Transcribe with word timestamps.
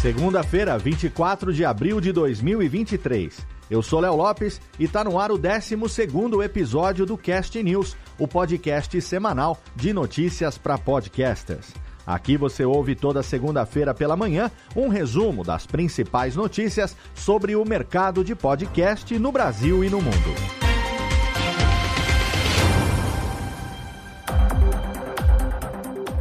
Segunda-feira, 0.00 0.78
24 0.78 1.52
de 1.52 1.64
abril 1.64 2.00
de 2.00 2.12
2023. 2.12 3.38
Eu 3.68 3.82
sou 3.82 3.98
Léo 3.98 4.14
Lopes 4.14 4.60
e 4.78 4.86
tá 4.86 5.02
no 5.02 5.18
ar 5.18 5.32
o 5.32 5.38
12 5.38 5.74
episódio 6.44 7.06
do 7.06 7.16
Cast 7.16 7.60
News, 7.62 7.96
o 8.18 8.28
podcast 8.28 9.00
semanal 9.00 9.58
de 9.74 9.92
notícias 9.92 10.56
para 10.58 10.78
podcasters. 10.78 11.72
Aqui 12.06 12.36
você 12.36 12.64
ouve 12.64 12.94
toda 12.94 13.22
segunda-feira 13.22 13.92
pela 13.92 14.16
manhã 14.16 14.50
um 14.76 14.88
resumo 14.88 15.42
das 15.42 15.66
principais 15.66 16.36
notícias 16.36 16.96
sobre 17.14 17.56
o 17.56 17.64
mercado 17.64 18.22
de 18.22 18.34
podcast 18.34 19.18
no 19.18 19.32
Brasil 19.32 19.82
e 19.82 19.90
no 19.90 20.00
mundo. 20.00 20.65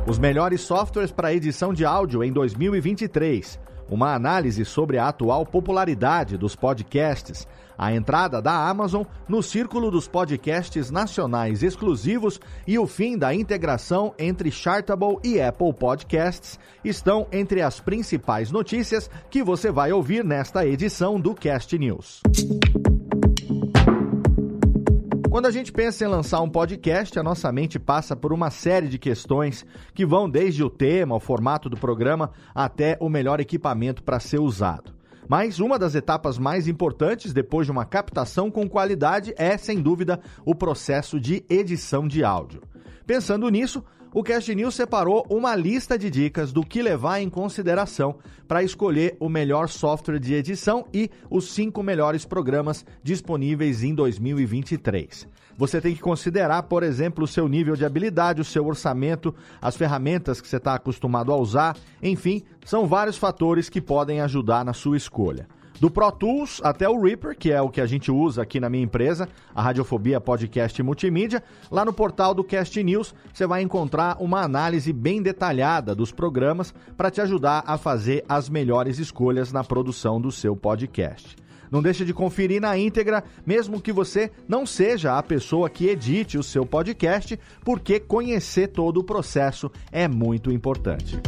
Os 0.08 0.20
melhores 0.20 0.62
softwares 0.62 1.12
para 1.12 1.34
edição 1.34 1.74
de 1.74 1.84
áudio 1.84 2.24
em 2.24 2.32
2023 2.32 3.60
uma 3.90 4.14
análise 4.14 4.66
sobre 4.66 4.98
a 4.98 5.08
atual 5.08 5.46
popularidade 5.46 6.38
dos 6.38 6.56
podcasts, 6.56 7.48
a 7.78 7.94
entrada 7.94 8.42
da 8.42 8.68
Amazon 8.68 9.04
no 9.28 9.44
círculo 9.44 9.92
dos 9.92 10.08
podcasts 10.08 10.90
nacionais 10.90 11.62
exclusivos 11.62 12.40
e 12.66 12.80
o 12.80 12.88
fim 12.88 13.18
da 13.18 13.34
integração 13.34 14.14
entre 14.18 14.50
Chartable 14.50 15.20
e 15.24 15.42
Apple 15.42 15.74
Podcasts 15.74 16.58
estão 16.84 17.28
entre 17.32 17.62
as 17.62 17.80
principais 17.80 18.50
notícias 18.50 19.10
que 19.30 19.44
você 19.44 19.72
vai 19.72 19.92
ouvir 19.92 20.24
nesta 20.24 20.66
edição 20.66 21.20
do 21.20 21.36
Cast 21.36 21.78
News. 21.78 22.22
Quando 25.36 25.48
a 25.48 25.52
gente 25.52 25.70
pensa 25.70 26.06
em 26.06 26.08
lançar 26.08 26.40
um 26.40 26.50
podcast, 26.50 27.20
a 27.20 27.22
nossa 27.22 27.52
mente 27.52 27.78
passa 27.78 28.16
por 28.16 28.32
uma 28.32 28.50
série 28.50 28.88
de 28.88 28.98
questões 28.98 29.66
que 29.94 30.06
vão 30.06 30.30
desde 30.30 30.64
o 30.64 30.70
tema, 30.70 31.14
o 31.14 31.20
formato 31.20 31.70
do 31.70 31.76
programa, 31.76 32.32
até 32.56 32.98
o 33.02 33.10
melhor 33.10 33.42
equipamento 33.42 34.02
para 34.02 34.18
ser 34.18 34.40
usado. 34.40 34.94
Mas 35.28 35.60
uma 35.60 35.78
das 35.78 35.94
etapas 35.94 36.38
mais 36.38 36.70
importantes 36.70 37.34
depois 37.34 37.68
de 37.68 37.72
uma 37.74 37.84
captação 37.84 38.50
com 38.50 38.66
qualidade 38.70 39.34
é, 39.38 39.58
sem 39.58 39.82
dúvida, 39.82 40.22
o 40.46 40.56
processo 40.56 41.20
de 41.20 41.44
edição 41.50 42.08
de 42.08 42.24
áudio. 42.24 42.62
Pensando 43.06 43.50
nisso, 43.50 43.84
o 44.16 44.24
Cast 44.24 44.56
News 44.56 44.76
separou 44.76 45.26
uma 45.30 45.58
lista 45.58 46.00
de 46.00 46.10
dicas 46.10 46.54
do 46.54 46.66
que 46.66 46.82
levar 46.82 47.20
em 47.20 47.30
consideração 47.30 48.16
para 48.48 48.64
escolher 48.64 49.18
o 49.20 49.28
melhor 49.28 49.68
software 49.68 50.20
de 50.20 50.34
edição 50.34 50.86
e 50.94 51.12
os 51.30 51.52
cinco 51.52 51.84
melhores 51.84 52.24
programas 52.24 52.86
disponíveis 53.04 53.84
em 53.84 53.94
2023. 53.94 55.28
Você 55.58 55.82
tem 55.82 55.94
que 55.94 56.00
considerar, 56.00 56.64
por 56.64 56.82
exemplo, 56.82 57.26
o 57.26 57.28
seu 57.28 57.50
nível 57.50 57.76
de 57.76 57.84
habilidade, 57.84 58.40
o 58.40 58.46
seu 58.46 58.66
orçamento, 58.66 59.36
as 59.62 59.76
ferramentas 59.76 60.40
que 60.40 60.48
você 60.48 60.56
está 60.56 60.76
acostumado 60.76 61.34
a 61.34 61.36
usar, 61.36 61.76
enfim, 62.02 62.42
são 62.66 62.88
vários 62.88 63.18
fatores 63.18 63.68
que 63.68 63.82
podem 63.82 64.22
ajudar 64.22 64.64
na 64.64 64.72
sua 64.72 64.96
escolha. 64.96 65.46
Do 65.80 65.92
Pro 65.92 66.10
Tools 66.12 66.62
até 66.64 66.88
o 66.88 67.02
Reaper, 67.02 67.38
que 67.38 67.52
é 67.52 67.62
o 67.62 67.70
que 67.70 67.82
a 67.82 67.86
gente 67.86 68.10
usa 68.10 68.42
aqui 68.42 68.60
na 68.60 68.70
minha 68.70 68.84
empresa, 68.84 69.28
a 69.54 69.62
Radiofobia 69.62 70.22
Podcast 70.22 70.82
Multimídia. 70.82 71.44
Lá 71.70 71.84
no 71.84 71.92
portal 71.92 72.34
do 72.34 72.44
Cast 72.44 72.82
News, 72.82 73.14
você 73.34 73.46
vai 73.46 73.62
encontrar 73.62 74.18
uma 74.22 74.42
análise 74.42 74.94
bem 74.94 75.22
detalhada 75.22 75.94
dos 75.94 76.12
programas 76.12 76.74
para 76.96 77.12
te 77.12 77.20
ajudar 77.20 77.64
a 77.68 77.78
fazer 77.78 78.24
as 78.28 78.50
melhores 78.50 79.00
escolhas 79.00 79.52
na 79.52 79.64
produção 79.64 80.20
do 80.20 80.32
seu 80.32 80.56
podcast. 80.56 81.36
Não 81.70 81.82
deixe 81.82 82.06
de 82.06 82.14
conferir 82.14 82.62
na 82.62 82.78
íntegra, 82.78 83.24
mesmo 83.46 83.82
que 83.82 83.92
você 83.92 84.32
não 84.48 84.66
seja 84.66 85.18
a 85.18 85.24
pessoa 85.24 85.70
que 85.70 85.88
edite 85.88 86.38
o 86.38 86.44
seu 86.44 86.66
podcast, 86.66 87.38
porque 87.66 88.00
conhecer 88.00 88.68
todo 88.68 89.00
o 89.00 89.04
processo 89.04 89.70
é 89.92 90.08
muito 90.08 90.52
importante. 90.52 91.20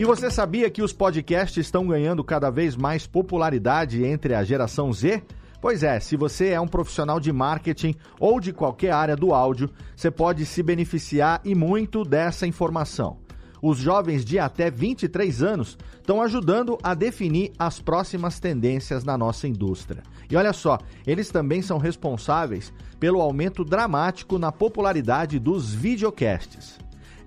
E 0.00 0.04
você 0.06 0.30
sabia 0.30 0.70
que 0.70 0.80
os 0.80 0.94
podcasts 0.94 1.58
estão 1.58 1.86
ganhando 1.86 2.24
cada 2.24 2.48
vez 2.48 2.74
mais 2.74 3.06
popularidade 3.06 4.02
entre 4.02 4.32
a 4.34 4.42
geração 4.42 4.90
Z? 4.90 5.22
Pois 5.60 5.82
é, 5.82 6.00
se 6.00 6.16
você 6.16 6.48
é 6.48 6.58
um 6.58 6.66
profissional 6.66 7.20
de 7.20 7.30
marketing 7.30 7.94
ou 8.18 8.40
de 8.40 8.50
qualquer 8.50 8.92
área 8.92 9.14
do 9.14 9.34
áudio, 9.34 9.68
você 9.94 10.10
pode 10.10 10.46
se 10.46 10.62
beneficiar 10.62 11.42
e 11.44 11.54
muito 11.54 12.02
dessa 12.02 12.46
informação. 12.46 13.18
Os 13.60 13.76
jovens 13.76 14.24
de 14.24 14.38
até 14.38 14.70
23 14.70 15.42
anos 15.42 15.76
estão 15.98 16.22
ajudando 16.22 16.78
a 16.82 16.94
definir 16.94 17.52
as 17.58 17.78
próximas 17.78 18.40
tendências 18.40 19.04
na 19.04 19.18
nossa 19.18 19.46
indústria. 19.46 20.02
E 20.30 20.34
olha 20.34 20.54
só, 20.54 20.78
eles 21.06 21.28
também 21.28 21.60
são 21.60 21.76
responsáveis 21.76 22.72
pelo 22.98 23.20
aumento 23.20 23.62
dramático 23.66 24.38
na 24.38 24.50
popularidade 24.50 25.38
dos 25.38 25.74
videocasts. 25.74 26.78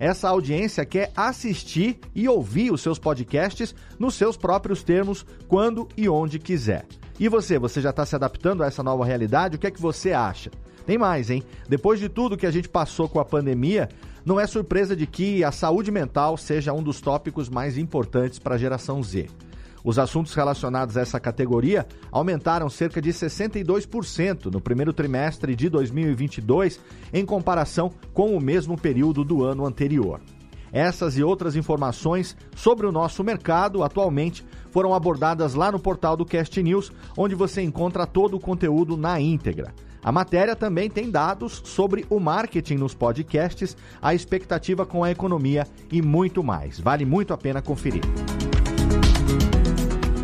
Essa 0.04 0.28
audiência 0.28 0.86
quer 0.86 1.14
assistir 1.16 1.98
e 2.14 2.28
ouvir 2.28 2.74
os 2.74 2.82
seus 2.82 3.00
podcasts 3.00 3.74
nos 3.98 4.16
seus 4.16 4.36
próprios 4.36 4.84
termos, 4.84 5.26
quando 5.48 5.88
e 5.96 6.10
onde 6.10 6.40
quiser. 6.40 6.86
E 7.18 7.30
você, 7.30 7.58
você 7.58 7.80
já 7.80 7.92
está 7.92 8.06
se 8.06 8.14
adaptando 8.14 8.64
a 8.64 8.66
essa 8.66 8.84
nova 8.84 9.06
realidade? 9.06 9.56
O 9.56 9.60
que 9.60 9.66
é 9.66 9.72
que 9.72 9.80
você 9.80 10.12
acha? 10.12 10.52
Tem 10.86 10.98
mais, 10.98 11.30
hein? 11.30 11.42
Depois 11.70 12.02
de 12.02 12.10
tudo 12.10 12.36
que 12.36 12.46
a 12.46 12.52
gente 12.52 12.68
passou 12.68 13.08
com 13.08 13.18
a 13.18 13.24
pandemia, 13.24 13.88
não 14.26 14.38
é 14.38 14.46
surpresa 14.46 14.94
de 14.94 15.08
que 15.08 15.42
a 15.42 15.54
saúde 15.54 15.90
mental 15.90 16.36
seja 16.36 16.74
um 16.74 16.84
dos 16.84 17.00
tópicos 17.00 17.48
mais 17.48 17.78
importantes 17.78 18.40
para 18.40 18.56
a 18.56 18.58
geração 18.58 19.02
Z. 19.02 19.30
Os 19.84 20.00
assuntos 20.00 20.34
relacionados 20.34 20.96
a 20.96 21.02
essa 21.02 21.20
categoria 21.20 21.86
aumentaram 22.12 22.70
cerca 22.70 23.02
de 23.02 23.10
62% 23.12 24.46
no 24.46 24.62
primeiro 24.62 24.94
trimestre 24.94 25.56
de 25.56 25.68
2022 25.70 26.80
em 27.14 27.26
comparação 27.26 27.92
com 28.14 28.36
o 28.36 28.42
mesmo 28.42 28.78
período 28.78 29.24
do 29.24 29.44
ano 29.44 29.66
anterior. 29.66 30.22
Essas 30.72 31.18
e 31.18 31.24
outras 31.24 31.56
informações 31.56 32.36
sobre 32.56 32.88
o 32.88 32.92
nosso 32.92 33.24
mercado 33.24 33.84
atualmente 33.84 34.44
foram 34.72 34.94
abordadas 34.94 35.54
lá 35.54 35.72
no 35.72 35.80
portal 35.80 36.18
do 36.18 36.26
Cast 36.26 36.64
News, 36.64 36.92
onde 37.16 37.36
você 37.36 37.62
encontra 37.62 38.08
todo 38.08 38.38
o 38.38 38.40
conteúdo 38.40 38.98
na 38.98 39.20
íntegra. 39.20 39.72
A 40.04 40.12
matéria 40.12 40.56
também 40.56 40.90
tem 40.90 41.12
dados 41.12 41.62
sobre 41.64 42.06
o 42.10 42.20
marketing 42.20 42.76
nos 42.76 42.96
podcasts, 42.96 43.78
a 44.02 44.16
expectativa 44.16 44.86
com 44.86 45.04
a 45.04 45.12
economia 45.12 45.68
e 45.92 46.02
muito 46.02 46.44
mais. 46.44 46.80
Vale 46.80 47.06
muito 47.06 47.34
a 47.34 47.38
pena 47.38 47.62
conferir. 47.62 48.02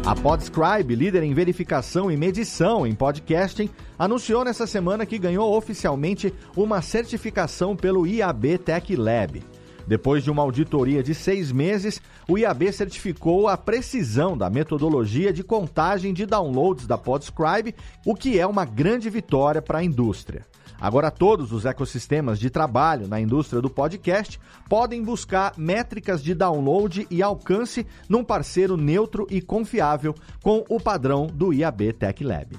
A 0.09 0.15
Podscribe, 0.15 0.95
líder 0.95 1.21
em 1.21 1.35
verificação 1.35 2.09
e 2.09 2.17
medição 2.17 2.87
em 2.87 2.95
podcasting, 2.95 3.69
anunciou 3.95 4.43
nessa 4.43 4.65
semana 4.65 5.05
que 5.05 5.19
ganhou 5.19 5.55
oficialmente 5.55 6.33
uma 6.57 6.81
certificação 6.81 7.75
pelo 7.75 8.07
IAB 8.07 8.57
Tech 8.57 8.95
Lab. 8.95 9.43
Depois 9.85 10.23
de 10.23 10.31
uma 10.31 10.41
auditoria 10.41 11.03
de 11.03 11.13
seis 11.13 11.51
meses, 11.51 12.01
o 12.27 12.39
IAB 12.39 12.73
certificou 12.73 13.47
a 13.47 13.55
precisão 13.55 14.35
da 14.35 14.49
metodologia 14.49 15.31
de 15.31 15.43
contagem 15.43 16.11
de 16.11 16.25
downloads 16.25 16.87
da 16.87 16.97
Podscribe, 16.97 17.75
o 18.03 18.15
que 18.15 18.39
é 18.39 18.47
uma 18.47 18.65
grande 18.65 19.11
vitória 19.11 19.61
para 19.61 19.77
a 19.77 19.83
indústria. 19.83 20.43
Agora, 20.79 21.11
todos 21.11 21.51
os 21.51 21.65
ecossistemas 21.65 22.39
de 22.39 22.49
trabalho 22.49 23.07
na 23.07 23.19
indústria 23.19 23.61
do 23.61 23.69
podcast 23.69 24.39
podem 24.69 25.03
buscar 25.03 25.53
métricas 25.57 26.23
de 26.23 26.33
download 26.33 27.05
e 27.11 27.21
alcance 27.21 27.85
num 28.07 28.23
parceiro 28.23 28.77
neutro 28.77 29.27
e 29.29 29.41
confiável 29.41 30.15
com 30.41 30.63
o 30.69 30.79
padrão 30.79 31.27
do 31.27 31.53
IAB 31.53 31.93
Tech 31.93 32.23
Lab. 32.23 32.55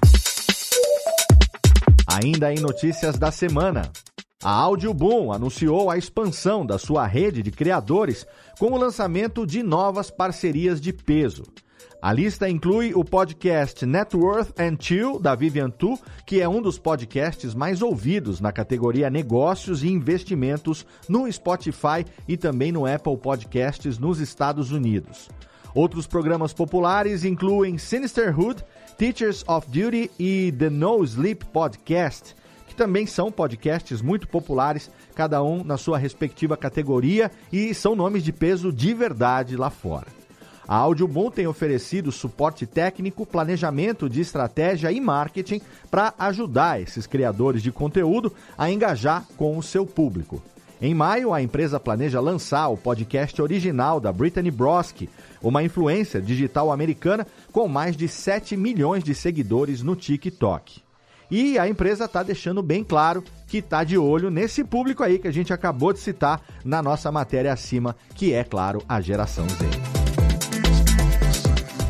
Ainda 2.05 2.53
em 2.53 2.59
notícias 2.59 3.17
da 3.17 3.31
semana. 3.31 3.91
A 4.43 4.51
Audioboom 4.51 5.31
anunciou 5.31 5.89
a 5.89 5.97
expansão 5.97 6.65
da 6.65 6.77
sua 6.77 7.05
rede 7.05 7.41
de 7.41 7.51
criadores 7.51 8.25
com 8.59 8.71
o 8.71 8.77
lançamento 8.77 9.45
de 9.45 9.63
novas 9.63 10.11
parcerias 10.11 10.81
de 10.81 10.91
peso. 10.91 11.43
A 12.01 12.11
lista 12.11 12.49
inclui 12.49 12.93
o 12.95 13.05
podcast 13.05 13.85
Net 13.85 14.17
Worth 14.17 14.59
and 14.59 14.77
Chill, 14.79 15.19
da 15.19 15.35
Vivian 15.35 15.69
Tu, 15.69 15.99
que 16.25 16.41
é 16.41 16.49
um 16.49 16.59
dos 16.59 16.79
podcasts 16.79 17.53
mais 17.53 17.81
ouvidos 17.83 18.41
na 18.41 18.51
categoria 18.51 19.07
Negócios 19.07 19.83
e 19.83 19.87
Investimentos 19.87 20.83
no 21.07 21.31
Spotify 21.31 22.03
e 22.27 22.35
também 22.35 22.71
no 22.71 22.87
Apple 22.87 23.17
Podcasts 23.17 23.99
nos 23.99 24.19
Estados 24.19 24.71
Unidos. 24.71 25.29
Outros 25.75 26.07
programas 26.07 26.53
populares 26.53 27.23
incluem 27.23 27.77
Sinisterhood, 27.77 28.63
Teachers 28.97 29.43
of 29.47 29.67
Duty 29.67 30.09
e 30.19 30.51
The 30.57 30.69
No 30.71 31.03
Sleep 31.03 31.45
Podcast, 31.45 32.35
que 32.67 32.75
também 32.75 33.05
são 33.05 33.31
podcasts 33.31 34.01
muito 34.01 34.27
populares, 34.27 34.89
cada 35.13 35.43
um 35.43 35.63
na 35.63 35.77
sua 35.77 35.97
respectiva 35.97 36.57
categoria 36.57 37.31
e 37.51 37.73
são 37.73 37.95
nomes 37.95 38.23
de 38.23 38.33
peso 38.33 38.71
de 38.71 38.93
verdade 38.93 39.55
lá 39.55 39.69
fora. 39.69 40.20
A 40.67 40.75
Audioboom 40.75 41.31
tem 41.31 41.47
oferecido 41.47 42.11
suporte 42.11 42.65
técnico, 42.65 43.25
planejamento 43.25 44.09
de 44.09 44.21
estratégia 44.21 44.91
e 44.91 44.99
marketing 44.99 45.61
para 45.89 46.13
ajudar 46.17 46.81
esses 46.81 47.07
criadores 47.07 47.61
de 47.61 47.71
conteúdo 47.71 48.33
a 48.57 48.69
engajar 48.69 49.25
com 49.35 49.57
o 49.57 49.63
seu 49.63 49.85
público. 49.85 50.41
Em 50.81 50.95
maio, 50.95 51.31
a 51.31 51.41
empresa 51.41 51.79
planeja 51.79 52.19
lançar 52.19 52.67
o 52.69 52.77
podcast 52.77 53.39
original 53.39 53.99
da 53.99 54.11
Brittany 54.11 54.49
Broski, 54.49 55.09
uma 55.39 55.61
influencer 55.61 56.21
digital 56.21 56.71
americana 56.71 57.27
com 57.51 57.67
mais 57.67 57.95
de 57.95 58.07
7 58.07 58.57
milhões 58.57 59.03
de 59.03 59.13
seguidores 59.13 59.83
no 59.83 59.95
TikTok. 59.95 60.81
E 61.29 61.57
a 61.59 61.67
empresa 61.67 62.05
está 62.05 62.23
deixando 62.23 62.63
bem 62.63 62.83
claro 62.83 63.23
que 63.47 63.59
está 63.59 63.83
de 63.83 63.97
olho 63.97 64.31
nesse 64.31 64.63
público 64.63 65.03
aí 65.03 65.19
que 65.19 65.27
a 65.27 65.31
gente 65.31 65.53
acabou 65.53 65.93
de 65.93 65.99
citar 65.99 66.41
na 66.65 66.81
nossa 66.81 67.11
matéria 67.11 67.53
acima, 67.53 67.95
que 68.15 68.33
é, 68.33 68.43
claro, 68.43 68.83
a 68.89 68.99
geração 68.99 69.47
Z. 69.47 70.00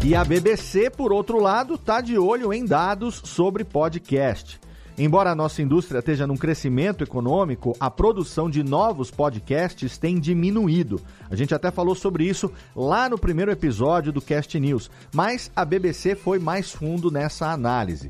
E 0.04 0.16
a 0.16 0.24
BBC, 0.24 0.90
por 0.90 1.14
outro 1.14 1.40
lado, 1.40 1.76
está 1.76 2.02
de 2.02 2.18
olho 2.18 2.52
em 2.52 2.66
dados 2.66 3.22
sobre 3.24 3.64
podcast. 3.64 4.60
Embora 4.98 5.30
a 5.30 5.36
nossa 5.36 5.62
indústria 5.62 6.00
esteja 6.00 6.26
num 6.26 6.36
crescimento 6.36 7.04
econômico, 7.04 7.76
a 7.80 7.90
produção 7.90 8.50
de 8.50 8.64
novos 8.64 9.12
podcasts 9.12 10.00
tem 10.00 10.20
diminuído. 10.20 11.00
A 11.30 11.36
gente 11.36 11.54
até 11.54 11.70
falou 11.70 11.94
sobre 11.94 12.24
isso 12.24 12.52
lá 12.76 13.08
no 13.08 13.18
primeiro 13.18 13.52
episódio 13.52 14.12
do 14.12 14.22
Cast 14.22 14.60
News, 14.60 14.90
mas 15.14 15.52
a 15.56 15.64
BBC 15.64 16.16
foi 16.16 16.40
mais 16.40 16.72
fundo 16.72 17.12
nessa 17.12 17.52
análise. 17.52 18.10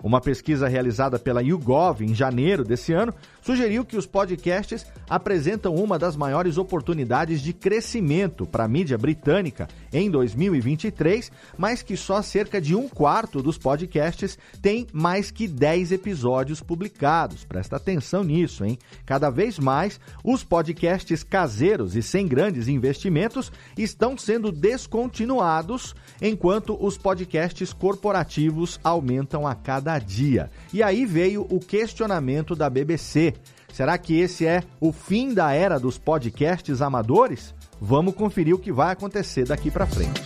Uma 0.00 0.20
pesquisa 0.20 0.68
realizada 0.68 1.18
pela 1.18 1.42
YouGov 1.42 2.02
em 2.02 2.14
janeiro 2.14 2.64
desse 2.64 2.92
ano 2.92 3.12
sugeriu 3.42 3.84
que 3.84 3.96
os 3.96 4.06
podcasts 4.06 4.86
apresentam 5.10 5.74
uma 5.74 5.98
das 5.98 6.16
maiores 6.16 6.56
oportunidades 6.56 7.42
de 7.42 7.52
crescimento 7.52 8.46
para 8.46 8.64
a 8.64 8.68
mídia 8.68 8.96
britânica 8.96 9.68
em 9.92 10.10
2023, 10.10 11.30
mas 11.58 11.82
que 11.82 11.96
só 11.96 12.22
cerca 12.22 12.60
de 12.60 12.74
um 12.74 12.88
quarto 12.88 13.42
dos 13.42 13.58
podcasts 13.58 14.38
tem 14.62 14.86
mais 14.92 15.30
que 15.30 15.46
10 15.48 15.92
episódios 15.92 16.60
publicados. 16.60 17.44
Presta 17.44 17.76
atenção 17.76 18.22
nisso, 18.22 18.64
hein? 18.64 18.78
Cada 19.04 19.28
vez 19.28 19.58
mais, 19.58 20.00
os 20.24 20.44
podcasts 20.44 21.24
caseiros 21.24 21.96
e 21.96 22.02
sem 22.02 22.26
grandes 22.26 22.68
investimentos 22.68 23.50
estão 23.76 24.16
sendo 24.16 24.52
descontinuados, 24.52 25.94
enquanto 26.20 26.76
os 26.80 26.96
podcasts 26.96 27.72
corporativos 27.72 28.78
aumentam 28.84 29.46
a 29.46 29.54
cada 29.54 29.98
dia. 29.98 30.50
E 30.72 30.82
aí 30.82 31.04
veio 31.04 31.46
o 31.50 31.58
questionamento 31.58 32.54
da 32.54 32.70
BBC 32.70 33.31
Será 33.72 33.96
que 33.96 34.20
esse 34.20 34.46
é 34.46 34.62
o 34.78 34.92
fim 34.92 35.32
da 35.32 35.52
era 35.52 35.80
dos 35.80 35.96
podcasts 35.96 36.82
amadores? 36.82 37.54
Vamos 37.80 38.14
conferir 38.14 38.54
o 38.54 38.58
que 38.58 38.70
vai 38.70 38.92
acontecer 38.92 39.46
daqui 39.46 39.70
para 39.70 39.86
frente. 39.86 40.20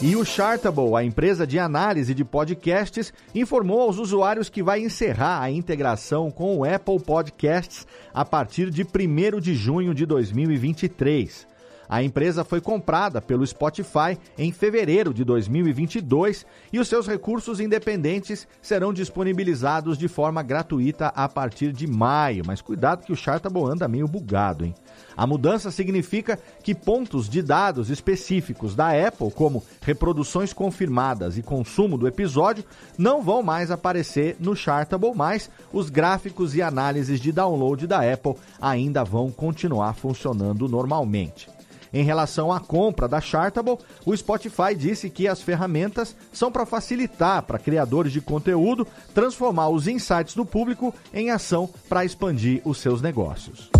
E 0.00 0.14
o 0.14 0.24
Chartable, 0.24 0.94
a 0.94 1.02
empresa 1.02 1.44
de 1.44 1.58
análise 1.58 2.14
de 2.14 2.24
podcasts, 2.24 3.12
informou 3.34 3.80
aos 3.80 3.98
usuários 3.98 4.48
que 4.48 4.62
vai 4.62 4.80
encerrar 4.80 5.42
a 5.42 5.50
integração 5.50 6.30
com 6.30 6.58
o 6.58 6.64
Apple 6.64 7.00
Podcasts 7.00 7.84
a 8.14 8.24
partir 8.24 8.70
de 8.70 8.84
1 8.84 9.40
de 9.40 9.54
junho 9.54 9.92
de 9.92 10.06
2023. 10.06 11.47
A 11.88 12.02
empresa 12.02 12.44
foi 12.44 12.60
comprada 12.60 13.20
pelo 13.22 13.46
Spotify 13.46 14.18
em 14.36 14.52
fevereiro 14.52 15.14
de 15.14 15.24
2022 15.24 16.44
e 16.72 16.78
os 16.78 16.86
seus 16.86 17.06
recursos 17.06 17.60
independentes 17.60 18.46
serão 18.60 18.92
disponibilizados 18.92 19.96
de 19.96 20.06
forma 20.06 20.42
gratuita 20.42 21.06
a 21.08 21.28
partir 21.28 21.72
de 21.72 21.86
maio. 21.86 22.44
Mas 22.46 22.60
cuidado 22.60 23.04
que 23.04 23.12
o 23.12 23.16
Chartable 23.16 23.64
anda 23.64 23.88
meio 23.88 24.06
bugado, 24.06 24.66
hein? 24.66 24.74
A 25.16 25.26
mudança 25.26 25.70
significa 25.70 26.38
que 26.62 26.74
pontos 26.74 27.28
de 27.28 27.42
dados 27.42 27.90
específicos 27.90 28.74
da 28.74 28.90
Apple, 28.90 29.30
como 29.32 29.64
reproduções 29.80 30.52
confirmadas 30.52 31.36
e 31.38 31.42
consumo 31.42 31.96
do 31.96 32.06
episódio, 32.06 32.64
não 32.96 33.22
vão 33.22 33.42
mais 33.42 33.70
aparecer 33.70 34.36
no 34.38 34.54
Chartable, 34.54 35.12
mas 35.14 35.50
os 35.72 35.90
gráficos 35.90 36.54
e 36.54 36.62
análises 36.62 37.20
de 37.20 37.32
download 37.32 37.86
da 37.86 38.00
Apple 38.12 38.34
ainda 38.60 39.02
vão 39.02 39.30
continuar 39.30 39.94
funcionando 39.94 40.68
normalmente. 40.68 41.57
Em 41.92 42.02
relação 42.02 42.52
à 42.52 42.60
compra 42.60 43.08
da 43.08 43.20
Chartable, 43.20 43.78
o 44.04 44.16
Spotify 44.16 44.74
disse 44.76 45.08
que 45.10 45.26
as 45.26 45.40
ferramentas 45.40 46.14
são 46.32 46.50
para 46.50 46.66
facilitar 46.66 47.42
para 47.42 47.58
criadores 47.58 48.12
de 48.12 48.20
conteúdo 48.20 48.86
transformar 49.14 49.68
os 49.68 49.86
insights 49.86 50.34
do 50.34 50.44
público 50.44 50.94
em 51.12 51.30
ação 51.30 51.68
para 51.88 52.04
expandir 52.04 52.60
os 52.64 52.78
seus 52.78 53.00
negócios. 53.00 53.70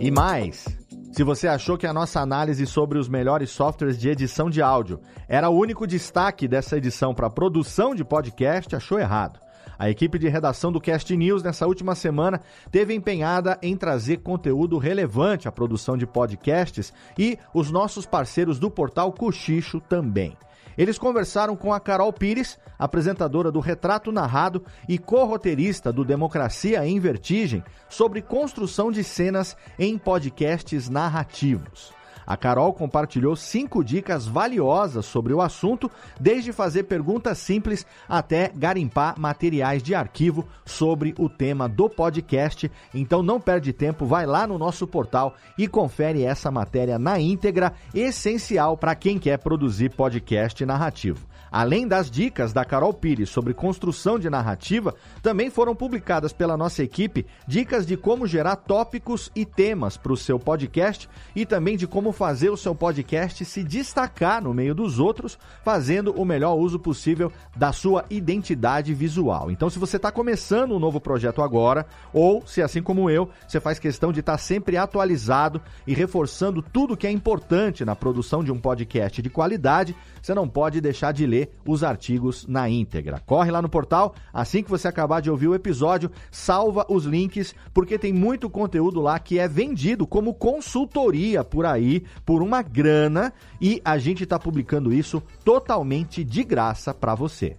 E 0.00 0.10
mais, 0.10 0.64
se 1.12 1.24
você 1.24 1.48
achou 1.48 1.76
que 1.76 1.86
a 1.86 1.92
nossa 1.92 2.20
análise 2.20 2.64
sobre 2.66 2.98
os 2.98 3.08
melhores 3.08 3.50
softwares 3.50 3.98
de 3.98 4.08
edição 4.08 4.48
de 4.48 4.62
áudio 4.62 5.00
era 5.28 5.50
o 5.50 5.58
único 5.58 5.86
destaque 5.86 6.48
dessa 6.48 6.76
edição 6.76 7.14
para 7.14 7.28
produção 7.28 7.94
de 7.94 8.04
podcast, 8.04 8.74
achou 8.74 8.98
errado. 8.98 9.38
A 9.80 9.88
equipe 9.88 10.18
de 10.18 10.28
redação 10.28 10.70
do 10.70 10.78
Cast 10.78 11.16
News 11.16 11.42
nessa 11.42 11.66
última 11.66 11.94
semana 11.94 12.42
teve 12.70 12.92
empenhada 12.92 13.58
em 13.62 13.74
trazer 13.74 14.18
conteúdo 14.18 14.76
relevante 14.76 15.48
à 15.48 15.52
produção 15.52 15.96
de 15.96 16.06
podcasts 16.06 16.92
e 17.18 17.38
os 17.54 17.70
nossos 17.70 18.04
parceiros 18.04 18.58
do 18.58 18.70
portal 18.70 19.10
Cochicho 19.10 19.80
também. 19.80 20.36
Eles 20.76 20.98
conversaram 20.98 21.56
com 21.56 21.72
a 21.72 21.80
Carol 21.80 22.12
Pires, 22.12 22.58
apresentadora 22.78 23.50
do 23.50 23.58
Retrato 23.58 24.12
Narrado 24.12 24.62
e 24.86 24.98
co-roteirista 24.98 25.90
do 25.90 26.04
Democracia 26.04 26.86
em 26.86 27.00
Vertigem, 27.00 27.64
sobre 27.88 28.20
construção 28.20 28.92
de 28.92 29.02
cenas 29.02 29.56
em 29.78 29.96
podcasts 29.96 30.90
narrativos. 30.90 31.99
A 32.30 32.36
Carol 32.36 32.72
compartilhou 32.72 33.34
cinco 33.34 33.82
dicas 33.82 34.24
valiosas 34.24 35.04
sobre 35.04 35.34
o 35.34 35.40
assunto, 35.40 35.90
desde 36.20 36.52
fazer 36.52 36.84
perguntas 36.84 37.38
simples 37.38 37.84
até 38.08 38.52
garimpar 38.54 39.18
materiais 39.18 39.82
de 39.82 39.96
arquivo 39.96 40.46
sobre 40.64 41.12
o 41.18 41.28
tema 41.28 41.68
do 41.68 41.90
podcast. 41.90 42.70
Então 42.94 43.20
não 43.20 43.40
perde 43.40 43.72
tempo, 43.72 44.06
vai 44.06 44.26
lá 44.26 44.46
no 44.46 44.58
nosso 44.58 44.86
portal 44.86 45.34
e 45.58 45.66
confere 45.66 46.22
essa 46.22 46.52
matéria 46.52 47.00
na 47.00 47.18
íntegra, 47.18 47.72
essencial 47.92 48.76
para 48.76 48.94
quem 48.94 49.18
quer 49.18 49.38
produzir 49.38 49.90
podcast 49.90 50.64
narrativo. 50.64 51.29
Além 51.50 51.88
das 51.88 52.10
dicas 52.10 52.52
da 52.52 52.64
Carol 52.64 52.92
Pires 52.94 53.28
sobre 53.28 53.52
construção 53.52 54.18
de 54.18 54.30
narrativa, 54.30 54.94
também 55.22 55.50
foram 55.50 55.74
publicadas 55.74 56.32
pela 56.32 56.56
nossa 56.56 56.82
equipe 56.82 57.26
dicas 57.46 57.84
de 57.84 57.96
como 57.96 58.26
gerar 58.26 58.56
tópicos 58.56 59.30
e 59.34 59.44
temas 59.44 59.96
para 59.96 60.12
o 60.12 60.16
seu 60.16 60.38
podcast 60.38 61.08
e 61.34 61.44
também 61.44 61.76
de 61.76 61.86
como 61.86 62.12
fazer 62.12 62.50
o 62.50 62.56
seu 62.56 62.74
podcast 62.74 63.44
se 63.44 63.64
destacar 63.64 64.42
no 64.42 64.54
meio 64.54 64.74
dos 64.74 64.98
outros, 64.98 65.38
fazendo 65.64 66.12
o 66.12 66.24
melhor 66.24 66.54
uso 66.54 66.78
possível 66.78 67.32
da 67.56 67.72
sua 67.72 68.04
identidade 68.10 68.94
visual. 68.94 69.50
Então, 69.50 69.68
se 69.68 69.78
você 69.78 69.96
está 69.96 70.12
começando 70.12 70.72
um 70.72 70.78
novo 70.78 71.00
projeto 71.00 71.42
agora, 71.42 71.86
ou 72.12 72.46
se 72.46 72.62
assim 72.62 72.82
como 72.82 73.10
eu, 73.10 73.28
você 73.46 73.60
faz 73.60 73.78
questão 73.78 74.12
de 74.12 74.20
estar 74.20 74.32
tá 74.32 74.38
sempre 74.38 74.76
atualizado 74.76 75.60
e 75.86 75.94
reforçando 75.94 76.62
tudo 76.62 76.96
que 76.96 77.06
é 77.06 77.10
importante 77.10 77.84
na 77.84 77.96
produção 77.96 78.44
de 78.44 78.52
um 78.52 78.58
podcast 78.58 79.20
de 79.20 79.30
qualidade, 79.30 79.96
você 80.22 80.34
não 80.34 80.48
pode 80.48 80.80
deixar 80.80 81.12
de 81.12 81.26
ler 81.26 81.39
os 81.66 81.84
artigos 81.84 82.46
na 82.46 82.68
íntegra. 82.68 83.20
Corre 83.24 83.50
lá 83.50 83.62
no 83.62 83.68
portal, 83.68 84.14
assim 84.32 84.62
que 84.62 84.70
você 84.70 84.88
acabar 84.88 85.20
de 85.20 85.30
ouvir 85.30 85.48
o 85.48 85.54
episódio, 85.54 86.10
salva 86.30 86.84
os 86.88 87.04
links, 87.04 87.54
porque 87.72 87.98
tem 87.98 88.12
muito 88.12 88.50
conteúdo 88.50 89.00
lá 89.00 89.18
que 89.18 89.38
é 89.38 89.46
vendido 89.46 90.06
como 90.06 90.34
consultoria 90.34 91.44
por 91.44 91.66
aí, 91.66 92.04
por 92.24 92.42
uma 92.42 92.62
grana, 92.62 93.32
e 93.60 93.80
a 93.84 93.98
gente 93.98 94.24
está 94.24 94.38
publicando 94.38 94.92
isso 94.92 95.22
totalmente 95.44 96.24
de 96.24 96.42
graça 96.42 96.92
para 96.92 97.14
você. 97.14 97.56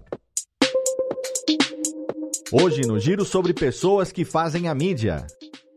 Hoje 2.52 2.82
no 2.82 3.00
Giro 3.00 3.24
sobre 3.24 3.54
pessoas 3.54 4.12
que 4.12 4.26
fazem 4.26 4.68
a 4.68 4.76
mídia. 4.76 5.26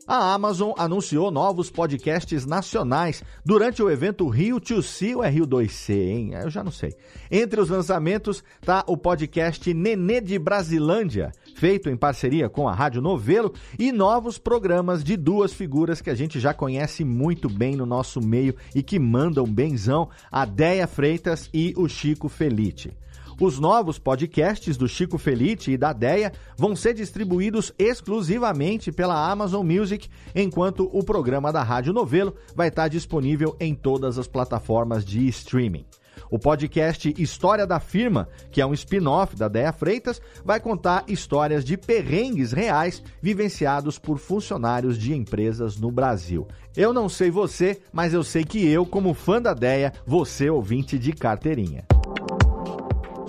A 0.07 0.35
Amazon 0.35 0.73
anunciou 0.77 1.31
novos 1.31 1.71
podcasts 1.71 2.45
nacionais 2.45 3.25
durante 3.43 3.83
o 3.83 3.91
evento 3.91 4.29
Rio 4.29 4.61
2C 4.61 5.17
ou 5.17 5.25
é 5.25 5.31
Rio 5.31 5.47
2C, 5.47 5.95
hein? 5.95 6.31
Eu 6.35 6.51
já 6.51 6.63
não 6.63 6.71
sei. 6.71 6.95
Entre 7.31 7.59
os 7.59 7.71
lançamentos 7.71 8.45
está 8.61 8.85
o 8.87 8.99
podcast 8.99 9.73
Nenê 9.73 10.21
de 10.21 10.39
Brasilândia, 10.39 11.33
feito 11.57 11.89
em 11.89 11.97
parceria 11.97 12.51
com 12.51 12.69
a 12.69 12.75
Rádio 12.75 13.01
Novelo, 13.01 13.55
e 13.79 13.93
novos 13.93 14.37
programas 14.37 15.03
de 15.03 15.17
duas 15.17 15.55
figuras 15.55 16.03
que 16.03 16.11
a 16.11 16.15
gente 16.15 16.39
já 16.39 16.53
conhece 16.53 17.03
muito 17.03 17.49
bem 17.49 17.75
no 17.75 17.87
nosso 17.87 18.21
meio 18.21 18.55
e 18.75 18.83
que 18.83 18.99
mandam 18.99 19.47
benzão, 19.47 20.11
a 20.31 20.45
Deia 20.45 20.87
Freitas 20.87 21.49
e 21.53 21.73
o 21.79 21.89
Chico 21.89 22.29
Felite. 22.29 22.93
Os 23.41 23.59
novos 23.59 23.99
podcasts 23.99 24.77
do 24.77 24.87
Chico 24.87 25.19
Felite 25.19 25.73
e 25.73 25.77
da 25.77 25.93
Deia 25.93 26.33
vão 26.57 26.77
ser 26.77 26.95
distribuídos 26.95 27.73
exclusivamente 27.77 28.93
pela 28.93 29.29
Amazon 29.31 29.67
Music, 29.67 30.09
enquanto 30.35 30.89
o 30.93 31.03
programa 31.03 31.53
da 31.53 31.63
Rádio 31.63 31.93
Novelo 31.93 32.35
vai 32.55 32.69
estar 32.69 32.87
disponível 32.87 33.57
em 33.59 33.75
todas 33.75 34.19
as 34.19 34.29
plataformas 34.29 35.05
de 35.05 35.27
streaming. 35.27 35.85
O 36.31 36.39
podcast 36.39 37.13
História 37.19 37.67
da 37.67 37.81
Firma, 37.81 38.29
que 38.53 38.61
é 38.61 38.67
um 38.67 38.73
spin-off 38.73 39.35
da 39.35 39.49
Deia 39.49 39.73
Freitas, 39.73 40.23
vai 40.45 40.61
contar 40.61 41.05
histórias 41.09 41.65
de 41.65 41.77
perrengues 41.77 42.53
reais 42.53 43.03
vivenciados 43.21 43.99
por 43.99 44.19
funcionários 44.19 44.97
de 44.97 45.13
empresas 45.13 45.77
no 45.77 45.91
Brasil. 45.91 46.47
Eu 46.77 46.93
não 46.93 47.09
sei 47.09 47.31
você, 47.31 47.81
mas 47.93 48.15
eu 48.15 48.23
sei 48.23 48.45
que 48.45 48.65
eu, 48.67 48.87
como 48.87 49.13
fã 49.13 49.43
da 49.43 49.55
Deia, 49.55 49.93
você 50.07 50.49
ouvinte 50.49 50.99
de 50.99 51.13
carteirinha. 51.13 51.85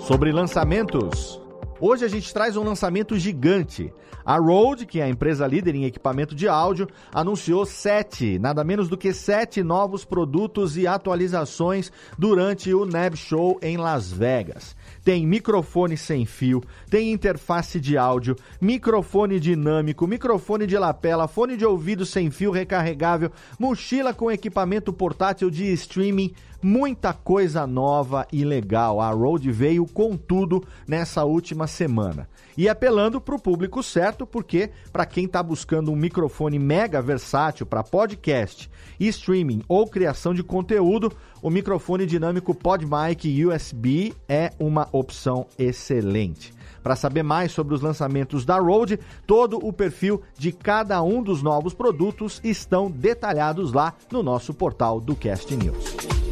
Sobre 0.06 0.30
lançamentos. 0.30 1.45
Hoje 1.78 2.06
a 2.06 2.08
gente 2.08 2.32
traz 2.32 2.56
um 2.56 2.62
lançamento 2.62 3.18
gigante. 3.18 3.92
A 4.24 4.38
Rode, 4.38 4.86
que 4.86 4.98
é 4.98 5.04
a 5.04 5.08
empresa 5.08 5.46
líder 5.46 5.74
em 5.74 5.84
equipamento 5.84 6.34
de 6.34 6.48
áudio, 6.48 6.88
anunciou 7.12 7.66
sete, 7.66 8.38
nada 8.38 8.64
menos 8.64 8.88
do 8.88 8.96
que 8.96 9.12
sete 9.12 9.62
novos 9.62 10.04
produtos 10.04 10.76
e 10.76 10.86
atualizações 10.86 11.92
durante 12.18 12.72
o 12.72 12.86
NAB 12.86 13.14
Show 13.14 13.58
em 13.62 13.76
Las 13.76 14.10
Vegas. 14.10 14.74
Tem 15.04 15.26
microfone 15.26 15.96
sem 15.98 16.24
fio, 16.24 16.62
tem 16.90 17.12
interface 17.12 17.78
de 17.78 17.96
áudio, 17.96 18.36
microfone 18.60 19.38
dinâmico, 19.38 20.06
microfone 20.06 20.66
de 20.66 20.78
lapela, 20.78 21.28
fone 21.28 21.56
de 21.56 21.66
ouvido 21.66 22.06
sem 22.06 22.30
fio 22.30 22.50
recarregável, 22.50 23.30
mochila 23.60 24.14
com 24.14 24.30
equipamento 24.30 24.92
portátil 24.92 25.50
de 25.50 25.72
streaming, 25.74 26.34
muita 26.60 27.12
coisa 27.12 27.64
nova 27.64 28.26
e 28.32 28.44
legal. 28.44 29.00
A 29.00 29.10
Rode 29.10 29.52
veio 29.52 29.86
com 29.86 30.16
tudo 30.16 30.64
nessa 30.88 31.24
última 31.24 31.65
semana. 31.66 32.28
E 32.56 32.68
apelando 32.68 33.20
para 33.20 33.34
o 33.34 33.40
público 33.40 33.82
certo, 33.82 34.26
porque 34.26 34.70
para 34.92 35.06
quem 35.06 35.26
está 35.26 35.42
buscando 35.42 35.92
um 35.92 35.96
microfone 35.96 36.58
mega 36.58 37.02
versátil 37.02 37.66
para 37.66 37.84
podcast, 37.84 38.70
streaming 38.98 39.62
ou 39.68 39.86
criação 39.86 40.32
de 40.32 40.42
conteúdo, 40.42 41.12
o 41.42 41.50
microfone 41.50 42.06
dinâmico 42.06 42.54
PodMic 42.54 43.44
USB 43.44 44.14
é 44.28 44.50
uma 44.58 44.88
opção 44.92 45.46
excelente. 45.58 46.54
Para 46.82 46.96
saber 46.96 47.22
mais 47.22 47.50
sobre 47.50 47.74
os 47.74 47.80
lançamentos 47.80 48.44
da 48.44 48.58
Rode, 48.58 48.98
todo 49.26 49.58
o 49.60 49.72
perfil 49.72 50.22
de 50.38 50.52
cada 50.52 51.02
um 51.02 51.22
dos 51.22 51.42
novos 51.42 51.74
produtos 51.74 52.40
estão 52.44 52.90
detalhados 52.90 53.72
lá 53.72 53.92
no 54.10 54.22
nosso 54.22 54.54
portal 54.54 55.00
do 55.00 55.16
Cast 55.16 55.54
News. 55.56 56.25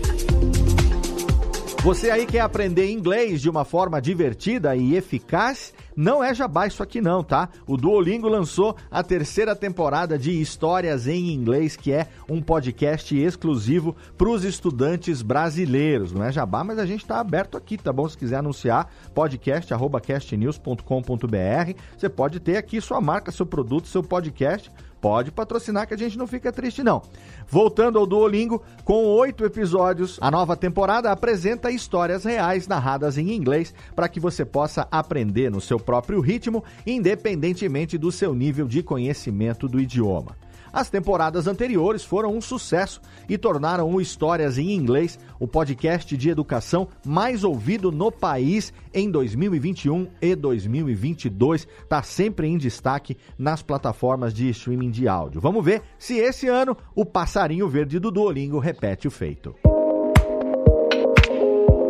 Você 1.85 2.11
aí 2.11 2.25
quer 2.25 2.41
aprender 2.41 2.91
inglês 2.91 3.43
de 3.43 3.51
uma 3.51 3.63
forma 3.63 4.01
divertida 4.01 4.75
e 4.75 4.97
eficaz? 4.97 5.75
Não 5.95 6.25
é 6.25 6.35
jabá 6.35 6.67
isso 6.67 6.83
aqui 6.83 6.99
não, 6.99 7.23
tá? 7.23 7.51
O 7.67 7.77
Duolingo 7.77 8.27
lançou 8.27 8.75
a 8.91 9.03
terceira 9.03 9.55
temporada 9.55 10.19
de 10.19 10.41
Histórias 10.41 11.07
em 11.07 11.31
Inglês, 11.31 11.77
que 11.77 11.93
é 11.93 12.09
um 12.27 12.41
podcast 12.41 13.15
exclusivo 13.15 13.95
para 14.17 14.31
os 14.31 14.45
estudantes 14.45 15.21
brasileiros. 15.21 16.11
Não 16.11 16.25
é 16.25 16.33
jabá, 16.33 16.65
mas 16.65 16.79
a 16.79 16.87
gente 16.87 17.03
está 17.03 17.21
aberto 17.21 17.55
aqui, 17.55 17.77
tá 17.77 17.93
bom? 17.93 18.09
Se 18.09 18.17
quiser 18.17 18.37
anunciar, 18.37 18.91
podcast@castnews.com.br. 19.15 21.79
Você 21.99 22.09
pode 22.09 22.41
ter 22.41 22.57
aqui 22.57 22.81
sua 22.81 22.99
marca, 22.99 23.31
seu 23.31 23.45
produto, 23.45 23.89
seu 23.89 24.03
podcast 24.03 24.73
Pode 25.05 25.31
patrocinar 25.31 25.87
que 25.87 25.93
a 25.93 25.99
gente 25.99 26.17
não 26.17 26.27
fica 26.27 26.51
triste, 26.51 26.83
não. 26.83 27.03
Voltando 27.47 27.99
ao 27.99 28.07
Duolingo, 28.07 28.63
com 28.87 29.05
oito 29.05 29.45
episódios, 29.45 30.19
a 30.19 30.31
nova 30.31 30.57
temporada 30.57 31.13
apresenta 31.13 31.71
histórias 31.71 32.25
reais 32.25 32.67
narradas 32.67 33.19
em 33.19 33.33
inglês 33.33 33.75
para 33.95 34.09
que 34.09 34.19
você 34.19 34.47
possa 34.47 34.89
aprender 34.91 35.51
no 35.51 35.61
seu 35.61 35.79
próprio 35.79 36.21
ritmo, 36.21 36.65
independentemente 36.87 37.99
do 37.99 38.11
seu 38.11 38.35
nível 38.35 38.67
de 38.67 38.83
conhecimento 38.83 39.69
do 39.69 39.79
idioma. 39.79 40.35
As 40.75 40.91
temporadas 40.91 41.47
anteriores 41.47 42.03
foram 42.03 42.37
um 42.37 42.41
sucesso 42.41 43.01
e 43.29 43.39
tornaram 43.39 43.89
o 43.89 44.01
Histórias 44.01 44.59
em 44.59 44.73
Inglês 44.73 45.17
o 45.39 45.47
podcast 45.47 46.17
de 46.17 46.29
educação 46.29 46.89
mais 47.07 47.45
ouvido 47.45 47.93
no 47.93 48.11
país 48.11 48.73
em 48.93 49.09
2021 49.09 50.09
e 50.21 50.35
2022. 50.35 51.69
Está 51.81 52.03
sempre 52.03 52.49
em 52.49 52.59
destaque 52.59 53.17
nas 53.39 53.63
plataformas 53.63 54.35
de 54.35 54.49
streaming 54.49 54.91
de 54.91 55.07
áudio. 55.07 55.41
Vamos 55.41 55.65
ver 55.65 55.81
se 55.97 56.15
esse 56.15 56.49
ano 56.49 56.77
o 56.93 57.07
passarinho 57.07 57.69
verde 57.69 58.01
do 58.01 58.11
Duolingo 58.11 58.59
repete 58.59 59.07
o 59.07 59.13
feito. 59.13 59.55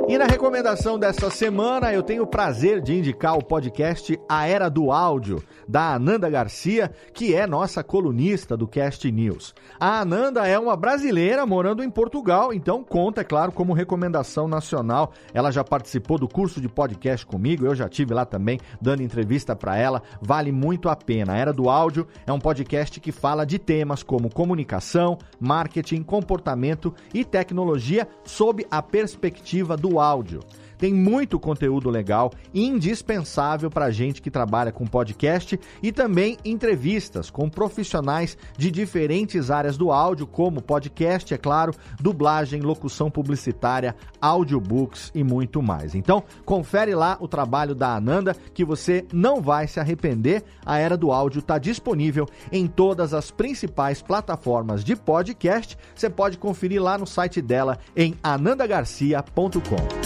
E 0.07 0.19
na 0.19 0.27
recomendação 0.27 0.99
dessa 0.99 1.31
semana, 1.31 1.91
eu 1.91 2.03
tenho 2.03 2.25
o 2.25 2.27
prazer 2.27 2.83
de 2.83 2.95
indicar 2.95 3.39
o 3.39 3.43
podcast 3.43 4.21
A 4.29 4.47
Era 4.47 4.69
do 4.69 4.93
Áudio, 4.93 5.43
da 5.67 5.95
Ananda 5.95 6.29
Garcia, 6.29 6.93
que 7.15 7.35
é 7.35 7.47
nossa 7.47 7.83
colunista 7.83 8.55
do 8.55 8.69
Cast 8.69 9.11
News. 9.11 9.55
A 9.81 10.01
Ananda 10.01 10.47
é 10.47 10.59
uma 10.59 10.77
brasileira 10.77 11.47
morando 11.47 11.83
em 11.83 11.89
Portugal, 11.89 12.53
então 12.53 12.85
conta, 12.85 13.23
é 13.23 13.25
claro, 13.25 13.51
como 13.51 13.73
recomendação 13.73 14.47
nacional. 14.47 15.13
Ela 15.33 15.51
já 15.51 15.65
participou 15.65 16.19
do 16.19 16.29
curso 16.29 16.61
de 16.61 16.69
podcast 16.69 17.25
comigo, 17.25 17.65
eu 17.65 17.75
já 17.75 17.89
tive 17.89 18.13
lá 18.13 18.27
também 18.27 18.61
dando 18.83 19.03
entrevista 19.03 19.57
para 19.57 19.79
ela. 19.79 20.03
Vale 20.21 20.53
muito 20.53 20.91
a 20.91 20.97
pena. 20.97 21.33
A 21.33 21.37
Era 21.39 21.53
do 21.53 21.71
Áudio 21.71 22.07
é 22.27 22.33
um 22.33 22.39
podcast 22.39 23.01
que 23.01 23.11
fala 23.11 23.47
de 23.47 23.59
temas 23.59 24.03
como 24.03 24.29
comunicação, 24.29 25.17
marketing, 25.41 26.03
comportamento 26.03 26.95
e 27.15 27.25
tecnologia 27.25 28.07
sob 28.23 28.67
a 28.71 28.83
perspectiva 28.83 29.79
do 29.79 29.94
áudio. 30.01 30.41
Tem 30.79 30.93
muito 30.93 31.39
conteúdo 31.39 31.91
legal, 31.91 32.33
indispensável 32.53 33.71
para 33.71 33.91
gente 33.91 34.21
que 34.21 34.31
trabalha 34.31 34.73
com 34.73 34.87
podcast 34.87 35.59
e 35.83 35.93
também 35.93 36.37
entrevistas 36.45 37.31
com 37.31 37.49
profissionais 37.49 38.37
de 38.57 38.71
diferentes 38.71 39.51
áreas 39.51 39.77
do 39.77 39.91
áudio, 39.93 40.27
como 40.27 40.63
podcast, 40.63 41.33
é 41.33 41.39
claro, 41.39 41.75
dublagem, 42.01 42.61
locução 42.61 43.11
publicitária, 43.11 43.95
audiobooks 44.21 45.11
e 45.15 45.23
muito 45.23 45.63
mais. 45.63 45.95
Então, 45.95 46.23
confere 46.45 46.95
lá 46.95 47.17
o 47.21 47.29
trabalho 47.29 47.75
da 47.75 47.95
Ananda 47.95 48.37
que 48.53 48.65
você 48.65 49.05
não 49.13 49.41
vai 49.41 49.67
se 49.67 49.81
arrepender. 49.81 50.43
A 50.65 50.79
Era 50.79 50.97
do 50.97 51.13
Áudio 51.13 51.41
está 51.41 51.59
disponível 51.59 52.27
em 52.51 52.67
todas 52.67 53.15
as 53.15 53.31
principais 53.31 54.03
plataformas 54.03 54.85
de 54.85 54.97
podcast. 54.97 55.77
Você 55.95 56.11
pode 56.11 56.39
conferir 56.39 56.83
lá 56.83 56.99
no 56.99 57.07
site 57.07 57.41
dela 57.41 57.79
em 57.97 58.15
anandagarcia.com. 58.23 60.04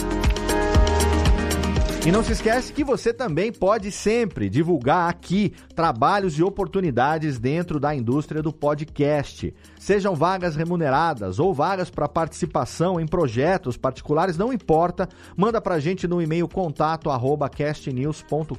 E 2.07 2.11
não 2.13 2.23
se 2.23 2.31
esquece 2.31 2.71
que 2.71 2.81
você 2.81 3.13
também 3.13 3.51
pode 3.51 3.91
sempre 3.91 4.49
divulgar 4.49 5.09
aqui 5.09 5.53
trabalhos 5.75 6.39
e 6.39 6.43
oportunidades 6.43 7.37
dentro 7.37 7.77
da 7.77 7.93
indústria 7.93 8.41
do 8.41 8.53
podcast. 8.53 9.53
Sejam 9.79 10.13
vagas 10.13 10.57
remuneradas 10.57 11.39
ou 11.39 11.53
vagas 11.53 11.89
para 11.89 12.09
participação 12.09 12.99
em 12.99 13.07
projetos 13.07 13.77
particulares, 13.77 14.37
não 14.37 14.51
importa, 14.51 15.07
manda 15.37 15.61
para 15.61 15.75
a 15.75 15.79
gente 15.79 16.05
no 16.05 16.21
e-mail 16.21 16.49
contato 16.49 17.09
arroba 17.09 17.47
castnews.com.br 17.47 18.57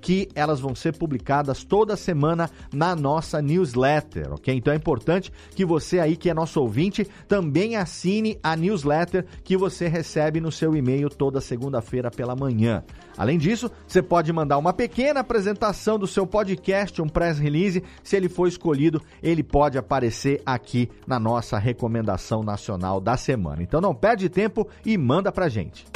que 0.00 0.28
elas 0.32 0.60
vão 0.60 0.76
ser 0.76 0.96
publicadas 0.96 1.64
toda 1.64 1.96
semana 1.96 2.48
na 2.72 2.94
nossa 2.94 3.42
newsletter, 3.42 4.32
ok? 4.32 4.54
Então 4.54 4.72
é 4.72 4.76
importante 4.76 5.32
que 5.56 5.64
você 5.64 5.98
aí 5.98 6.16
que 6.16 6.30
é 6.30 6.34
nosso 6.34 6.60
ouvinte 6.60 7.04
também 7.26 7.74
assine 7.74 8.38
a 8.44 8.54
newsletter 8.54 9.26
que 9.42 9.56
você 9.56 9.88
recebe 9.88 10.40
no 10.40 10.52
seu 10.52 10.76
e-mail 10.76 11.10
toda 11.10 11.40
segunda-feira 11.40 12.12
pela 12.12 12.36
manhã. 12.36 12.84
Além 13.18 13.36
disso, 13.36 13.70
você 13.86 14.00
pode 14.00 14.32
mandar 14.32 14.56
uma 14.56 14.72
pequena 14.72 15.20
apresentação 15.20 15.98
do 15.98 16.06
seu 16.06 16.26
podcast, 16.26 17.02
um 17.02 17.08
press 17.08 17.38
release. 17.38 17.82
Se 18.02 18.16
ele 18.16 18.28
for 18.28 18.46
escolhido, 18.46 19.02
ele 19.22 19.42
pode 19.42 19.76
aparecer 19.80 20.40
aqui 20.46 20.88
na 21.06 21.18
nossa 21.18 21.58
recomendação 21.58 22.42
nacional 22.42 23.00
da 23.00 23.16
semana. 23.16 23.62
Então 23.62 23.80
não 23.80 23.94
perde 23.94 24.28
tempo 24.28 24.68
e 24.84 24.96
manda 24.96 25.32
pra 25.32 25.48
gente. 25.48 25.86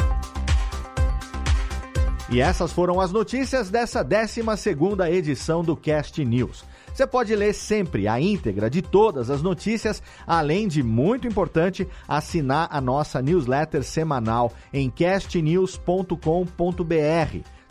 E 2.31 2.41
essas 2.41 2.73
foram 2.73 3.01
as 3.01 3.13
notícias 3.13 3.71
dessa 3.71 4.03
12 4.03 4.43
segunda 4.57 5.11
edição 5.11 5.63
do 5.63 5.77
Cast 5.77 6.25
News. 6.25 6.65
Você 6.95 7.07
pode 7.07 7.35
ler 7.35 7.53
sempre 7.53 8.07
a 8.07 8.21
íntegra 8.21 8.71
de 8.71 8.81
todas 8.81 9.29
as 9.29 9.43
notícias, 9.43 10.01
além 10.27 10.69
de, 10.69 10.83
muito 10.83 11.27
importante, 11.27 11.87
assinar 12.07 12.69
a 12.71 12.81
nossa 12.81 13.21
newsletter 13.21 13.83
semanal 13.83 14.53
em 14.73 14.89
castnews.com.br. 14.89 16.15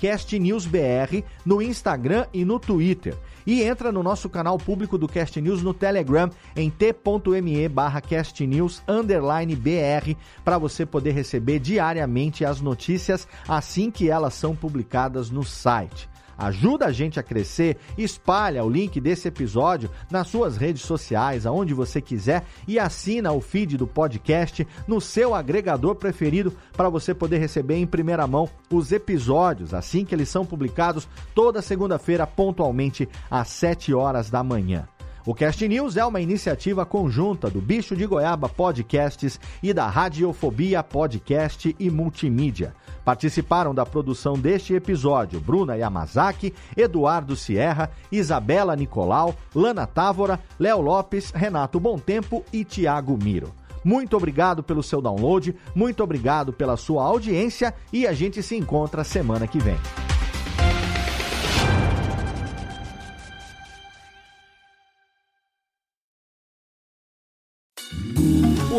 @castnewsbr 0.00 1.22
no 1.44 1.60
Instagram 1.60 2.24
e 2.32 2.46
no 2.46 2.58
Twitter 2.58 3.14
e 3.46 3.62
entra 3.62 3.92
no 3.92 4.02
nosso 4.02 4.26
canal 4.26 4.56
público 4.56 4.96
do 4.96 5.06
Cast 5.06 5.38
News 5.38 5.62
no 5.62 5.74
Telegram 5.74 6.30
em 6.56 6.70
t.me 6.70 7.68
barra 7.68 8.00
castnews 8.00 8.82
br 8.86 10.16
para 10.42 10.56
você 10.56 10.86
poder 10.86 11.10
receber 11.10 11.58
diariamente 11.58 12.42
as 12.42 12.62
notícias 12.62 13.28
assim 13.46 13.90
que 13.90 14.08
elas 14.08 14.32
são 14.32 14.56
publicadas 14.56 15.28
no 15.28 15.44
site. 15.44 16.08
Ajuda 16.36 16.86
a 16.86 16.92
gente 16.92 17.20
a 17.20 17.22
crescer, 17.22 17.76
espalha 17.96 18.64
o 18.64 18.70
link 18.70 19.00
desse 19.00 19.28
episódio 19.28 19.90
nas 20.10 20.28
suas 20.28 20.56
redes 20.56 20.82
sociais, 20.82 21.46
aonde 21.46 21.74
você 21.74 22.00
quiser 22.00 22.44
e 22.66 22.78
assina 22.78 23.32
o 23.32 23.40
feed 23.40 23.76
do 23.76 23.86
podcast 23.86 24.66
no 24.86 25.00
seu 25.00 25.34
agregador 25.34 25.94
preferido 25.94 26.52
para 26.72 26.88
você 26.88 27.14
poder 27.14 27.38
receber 27.38 27.76
em 27.76 27.86
primeira 27.86 28.26
mão 28.26 28.48
os 28.70 28.92
episódios 28.92 29.72
assim 29.72 30.04
que 30.04 30.14
eles 30.14 30.28
são 30.28 30.44
publicados 30.44 31.08
toda 31.34 31.62
segunda-feira 31.62 32.26
pontualmente 32.26 33.08
às 33.30 33.48
7 33.48 33.94
horas 33.94 34.30
da 34.30 34.42
manhã. 34.42 34.86
O 35.26 35.34
Cast 35.34 35.66
News 35.66 35.96
é 35.96 36.04
uma 36.04 36.20
iniciativa 36.20 36.84
conjunta 36.84 37.48
do 37.48 37.58
Bicho 37.58 37.96
de 37.96 38.04
Goiaba 38.04 38.46
Podcasts 38.46 39.40
e 39.62 39.72
da 39.72 39.88
Radiofobia 39.88 40.82
Podcast 40.82 41.74
e 41.78 41.88
Multimídia. 41.88 42.74
Participaram 43.06 43.74
da 43.74 43.86
produção 43.86 44.34
deste 44.34 44.74
episódio 44.74 45.40
Bruna 45.40 45.76
Yamazaki, 45.76 46.52
Eduardo 46.76 47.34
Sierra, 47.36 47.90
Isabela 48.12 48.76
Nicolau, 48.76 49.34
Lana 49.54 49.86
Távora, 49.86 50.38
Léo 50.58 50.82
Lopes, 50.82 51.30
Renato 51.30 51.80
Tempo 52.04 52.44
e 52.52 52.62
Tiago 52.62 53.16
Miro. 53.16 53.50
Muito 53.82 54.18
obrigado 54.18 54.62
pelo 54.62 54.82
seu 54.82 55.00
download, 55.00 55.56
muito 55.74 56.02
obrigado 56.02 56.52
pela 56.52 56.76
sua 56.76 57.02
audiência 57.02 57.72
e 57.90 58.06
a 58.06 58.12
gente 58.12 58.42
se 58.42 58.56
encontra 58.56 59.02
semana 59.02 59.46
que 59.46 59.58
vem. 59.58 59.76